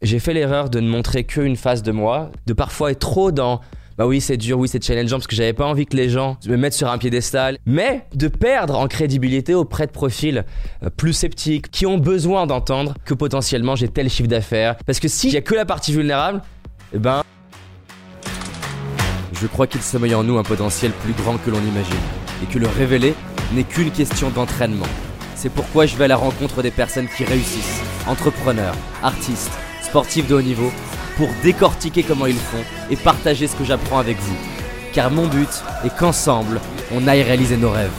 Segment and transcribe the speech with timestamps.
[0.00, 3.60] J'ai fait l'erreur de ne montrer qu'une face de moi, de parfois être trop dans
[3.96, 6.36] bah oui, c'est dur, oui, c'est challengeant parce que j'avais pas envie que les gens
[6.46, 10.44] me mettent sur un piédestal, mais de perdre en crédibilité auprès de profils
[10.84, 14.76] euh, plus sceptiques qui ont besoin d'entendre que potentiellement j'ai tel chiffre d'affaires.
[14.86, 16.42] Parce que si j'ai que la partie vulnérable,
[16.94, 17.24] eh ben.
[19.32, 21.98] Je crois qu'il sommeille en nous un potentiel plus grand que l'on imagine,
[22.44, 23.14] et que le révéler
[23.52, 24.86] n'est qu'une question d'entraînement.
[25.34, 29.58] C'est pourquoi je vais à la rencontre des personnes qui réussissent, entrepreneurs, artistes,
[29.88, 30.70] sportifs de haut niveau
[31.16, 34.36] pour décortiquer comment ils font et partager ce que j'apprends avec vous.
[34.92, 35.48] Car mon but
[35.84, 36.60] est qu'ensemble,
[36.92, 37.90] on aille réaliser nos rêves.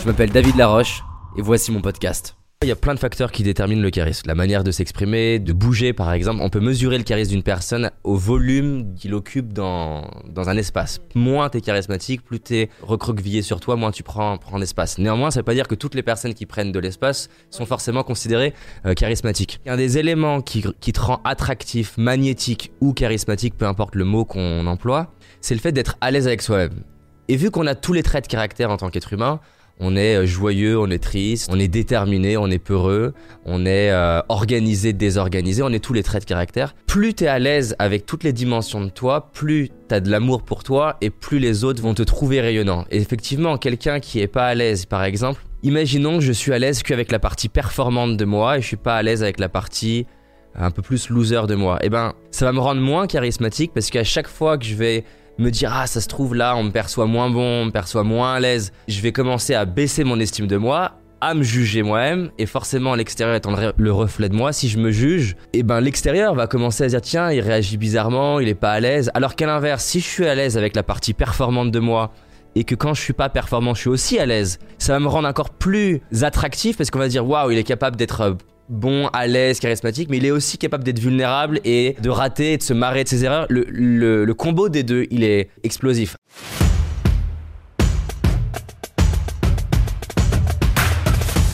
[0.00, 1.04] Je m'appelle David Laroche
[1.36, 2.41] et voici mon podcast.
[2.62, 4.22] Il y a plein de facteurs qui déterminent le charisme.
[4.28, 6.40] La manière de s'exprimer, de bouger par exemple.
[6.42, 11.00] On peut mesurer le charisme d'une personne au volume qu'il occupe dans, dans un espace.
[11.16, 14.98] Moins t'es charismatique, plus t'es recroquevillé sur toi, moins tu prends, prends d'espace.
[14.98, 18.04] Néanmoins, ça veut pas dire que toutes les personnes qui prennent de l'espace sont forcément
[18.04, 18.54] considérées
[18.86, 19.60] euh, charismatiques.
[19.66, 24.24] Un des éléments qui, qui te rend attractif, magnétique ou charismatique, peu importe le mot
[24.24, 26.84] qu'on emploie, c'est le fait d'être à l'aise avec soi-même.
[27.26, 29.40] Et vu qu'on a tous les traits de caractère en tant qu'être humain,
[29.80, 33.90] on est euh, joyeux, on est triste, on est déterminé, on est peureux, on est
[33.90, 36.74] euh, organisé, désorganisé, on est tous les traits de caractère.
[36.86, 40.10] Plus tu es à l'aise avec toutes les dimensions de toi, plus tu as de
[40.10, 42.84] l'amour pour toi et plus les autres vont te trouver rayonnant.
[42.90, 46.58] Et effectivement, quelqu'un qui est pas à l'aise, par exemple, imaginons que je suis à
[46.58, 49.48] l'aise qu'avec la partie performante de moi et je suis pas à l'aise avec la
[49.48, 50.06] partie
[50.54, 51.78] un peu plus loser de moi.
[51.82, 55.04] Eh ben, ça va me rendre moins charismatique parce qu'à chaque fois que je vais
[55.38, 58.04] me dire ah ça se trouve là on me perçoit moins bon, on me perçoit
[58.04, 61.82] moins à l'aise, je vais commencer à baisser mon estime de moi, à me juger
[61.82, 65.62] moi-même et forcément l'extérieur étant le reflet de moi, si je me juge, et eh
[65.62, 69.10] ben l'extérieur va commencer à dire tiens il réagit bizarrement, il est pas à l'aise,
[69.14, 72.12] alors qu'à l'inverse si je suis à l'aise avec la partie performante de moi
[72.54, 74.58] et que quand je suis pas performant, je suis aussi à l'aise.
[74.78, 77.96] Ça va me rendre encore plus attractif parce qu'on va dire waouh, il est capable
[77.96, 78.34] d'être euh,
[78.68, 82.56] bon, à l'aise, charismatique, mais il est aussi capable d'être vulnérable et de rater et
[82.56, 83.46] de se marrer de ses erreurs.
[83.48, 86.16] Le, combo des deux, il est explosif.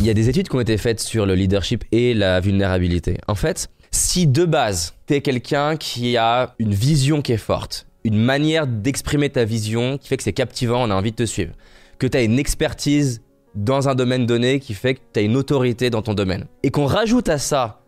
[0.01, 3.19] Il y a des études qui ont été faites sur le leadership et la vulnérabilité.
[3.27, 7.87] En fait, si de base, tu es quelqu'un qui a une vision qui est forte,
[8.05, 11.27] une manière d'exprimer ta vision qui fait que c'est captivant, on a envie de te
[11.27, 11.53] suivre,
[11.99, 13.23] que tu as une expertise
[13.55, 16.47] dans un domaine donné qui fait que tu as une autorité dans ton domaine.
[16.63, 17.81] Et qu'on rajoute à ça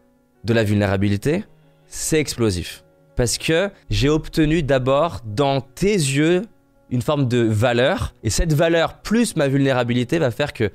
[0.44, 1.44] de la vulnérabilité,
[1.86, 2.84] c'est explosif.
[3.16, 6.42] Parce que j'ai obtenu d'abord dans tes yeux
[6.90, 8.14] une forme de valeur.
[8.22, 10.70] Et cette valeur plus ma vulnérabilité va faire que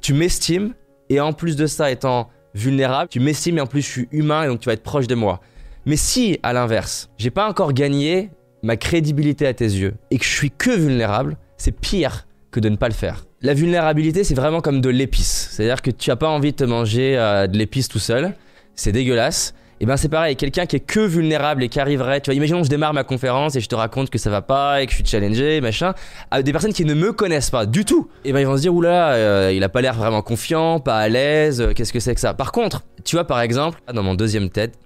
[0.00, 0.74] tu m'estimes.
[1.10, 4.44] Et en plus de ça, étant vulnérable, tu m'estimes et en plus je suis humain
[4.44, 5.40] et donc tu vas être proche de moi.
[5.86, 8.30] Mais si, à l'inverse, j'ai pas encore gagné
[8.62, 12.68] ma crédibilité à tes yeux et que je suis que vulnérable, c'est pire que de
[12.68, 13.24] ne pas le faire.
[13.42, 15.48] La vulnérabilité, c'est vraiment comme de l'épice.
[15.50, 18.32] C'est-à-dire que tu n'as pas envie de te manger euh, de l'épice tout seul.
[18.76, 19.54] C'est dégueulasse.
[19.80, 22.60] Et ben c'est pareil, quelqu'un qui est que vulnérable et qui arriverait, tu vois, imaginons
[22.60, 24.92] que je démarre ma conférence et je te raconte que ça va pas et que
[24.92, 25.94] je suis challengé, machin,
[26.30, 28.08] à des personnes qui ne me connaissent pas du tout.
[28.24, 30.98] Et ben ils vont se dire oula, euh, il a pas l'air vraiment confiant, pas
[30.98, 32.34] à l'aise, euh, qu'est-ce que c'est que ça?
[32.34, 34.78] Par contre, tu vois par exemple, dans mon deuxième tête,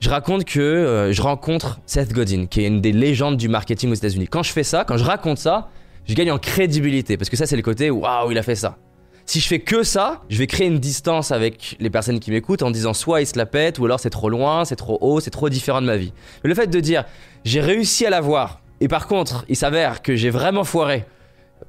[0.00, 3.94] je raconte que je rencontre Seth Godin, qui est une des légendes du marketing aux
[3.94, 4.26] États-Unis.
[4.26, 5.70] Quand je fais ça, quand je raconte ça,
[6.06, 8.78] je gagne en crédibilité parce que ça c'est le côté waouh il a fait ça.
[9.28, 12.62] Si je fais que ça, je vais créer une distance avec les personnes qui m'écoutent
[12.62, 15.18] en disant soit il se la pète ou alors c'est trop loin, c'est trop haut,
[15.18, 16.12] c'est trop différent de ma vie.
[16.44, 17.04] Le fait de dire
[17.44, 21.04] j'ai réussi à l'avoir et par contre il s'avère que j'ai vraiment foiré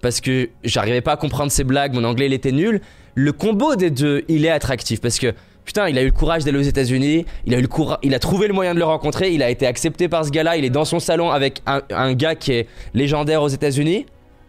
[0.02, 2.82] parce que j'arrivais pas à comprendre ses blagues, mon anglais il était nul,
[3.16, 5.34] le combo des deux il est attractif parce que
[5.66, 7.68] Putain, il a eu le courage d'aller aux États-Unis, il a eu le
[8.02, 10.56] il a trouvé le moyen de le rencontrer, il a été accepté par ce gars-là,
[10.56, 14.06] il est dans son salon avec un gars qui est légendaire aux États-Unis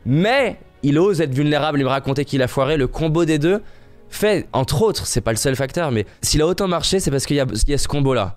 [0.09, 2.79] mais il ose être vulnérable et me raconter qu'il a foiré.
[2.79, 3.61] Le combo des deux
[4.09, 7.27] fait, entre autres, c'est pas le seul facteur, mais s'il a autant marché, c'est parce
[7.27, 8.37] qu'il y, a ce combo-là.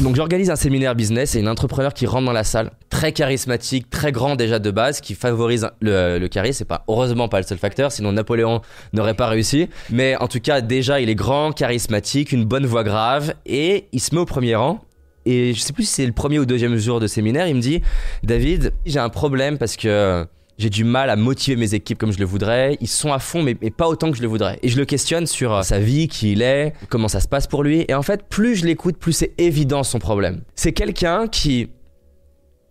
[0.00, 3.88] Donc j'organise un séminaire business et une entrepreneur qui rentre dans la salle, très charismatique,
[3.88, 6.58] très grand déjà de base, qui favorise le, le charisme.
[6.58, 8.60] C'est pas heureusement pas le seul facteur, sinon Napoléon
[8.92, 9.70] n'aurait pas réussi.
[9.88, 14.00] Mais en tout cas déjà il est grand, charismatique, une bonne voix grave et il
[14.00, 14.84] se met au premier rang
[15.26, 17.60] et je sais plus si c'est le premier ou deuxième jour de séminaire, il me
[17.60, 17.82] dit
[18.22, 20.26] David, j'ai un problème parce que
[20.58, 22.76] j'ai du mal à motiver mes équipes comme je le voudrais.
[22.80, 24.58] Ils sont à fond, mais, pas autant que je le voudrais.
[24.62, 27.46] Et je le questionne sur euh, sa vie, qui il est, comment ça se passe
[27.46, 27.84] pour lui.
[27.88, 30.42] Et en fait, plus je l'écoute, plus c'est évident son problème.
[30.54, 31.70] C'est quelqu'un qui,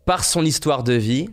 [0.06, 1.30] par son histoire de vie,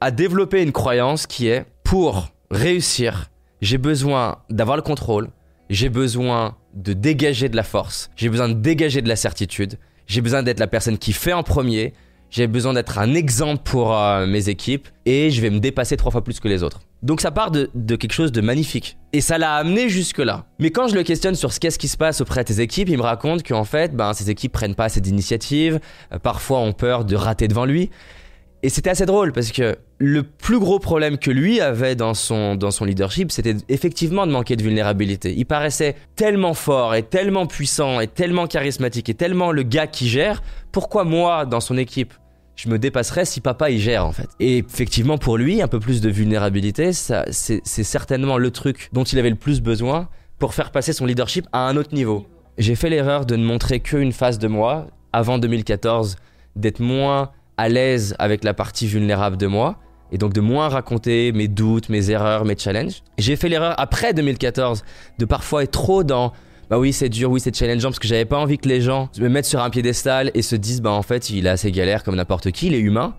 [0.00, 3.30] a développé une croyance qui est pour réussir,
[3.60, 5.28] j'ai besoin d'avoir le contrôle,
[5.70, 10.22] j'ai besoin de dégager de la force, j'ai besoin de dégager de la certitude, j'ai
[10.22, 11.92] besoin d'être la personne qui fait en premier.
[12.30, 16.10] j'ai besoin d'être un exemple pour euh, mes équipes et je vais me dépasser trois
[16.10, 16.80] fois plus que les autres.
[17.02, 18.98] Donc ça part de, quelque chose de magnifique.
[19.12, 20.46] Et ça l'a amené jusque-là.
[20.58, 22.88] Mais quand je le questionne sur ce qu'est-ce qui se passe auprès de tes équipes,
[22.88, 25.78] il me raconte qu'en fait, ben, ces équipes prennent pas assez d'initiatives,
[26.12, 27.90] euh, parfois ont peur de rater devant lui.
[28.62, 32.54] Et c'était assez drôle parce que le plus gros problème que lui avait dans son,
[32.54, 35.34] dans son leadership, c'était effectivement de manquer de vulnérabilité.
[35.36, 40.08] Il paraissait tellement fort et tellement puissant et tellement charismatique et tellement le gars qui
[40.08, 40.42] gère.
[40.70, 42.14] Pourquoi moi, dans son équipe,
[42.54, 44.28] je me dépasserais si papa y gère en fait?
[44.38, 49.18] Et effectivement pour lui, un peu plus de vulnérabilité, c'est certainement le truc dont il
[49.18, 50.08] avait le plus besoin
[50.38, 52.26] pour faire passer son leadership à un autre niveau.
[52.56, 56.16] J'ai fait l'erreur de ne montrer qu'une face de moi avant 2014,
[56.54, 59.80] d'être moins à l'aise avec la partie vulnérable de moi
[60.12, 63.02] et donc de moins raconter mes doutes, mes erreurs, mes challenges.
[63.18, 64.84] J'ai fait l'erreur après 2014
[65.18, 66.32] de parfois être trop dans
[66.70, 69.08] bah oui c'est dur, oui c'est challengeant parce que j'avais pas envie que les gens
[69.18, 72.04] me mettent sur un piédestal et se disent bah en fait il a assez galère
[72.04, 73.14] comme n'importe qui, il est humain.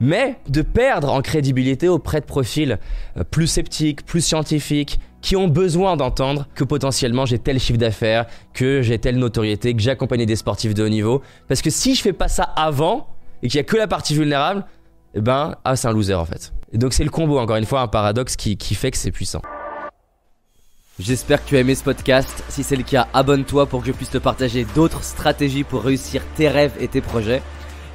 [0.00, 2.78] Mais de perdre en crédibilité auprès de profils
[3.16, 8.26] euh, plus sceptiques, plus scientifiques, qui ont besoin d'entendre que potentiellement j'ai tel chiffre d'affaires,
[8.52, 11.22] que j'ai telle notoriété, que j'ai accompagné des sportifs de haut niveau.
[11.48, 13.08] Parce que si je fais pas ça avant,
[13.42, 14.66] et qu'il y a que la partie vulnérable,
[15.14, 16.52] eh ben, ah, c'est un loser en fait.
[16.72, 19.12] Et donc c'est le combo, encore une fois, un paradoxe qui, qui fait que c'est
[19.12, 19.42] puissant.
[20.98, 22.44] J'espère que tu as aimé ce podcast.
[22.48, 26.22] Si c'est le cas, abonne-toi pour que je puisse te partager d'autres stratégies pour réussir
[26.36, 27.42] tes rêves et tes projets.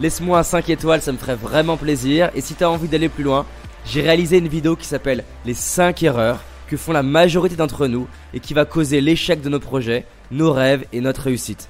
[0.01, 2.30] Laisse-moi un 5 étoiles, ça me ferait vraiment plaisir.
[2.36, 3.45] Et si tu as envie d'aller plus loin,
[3.86, 8.07] j'ai réalisé une vidéo qui s'appelle Les 5 erreurs que font la majorité d'entre nous
[8.33, 11.69] et qui va causer l'échec de nos projets, nos rêves et notre réussite.